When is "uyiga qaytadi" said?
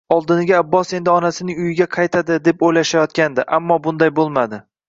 1.65-2.39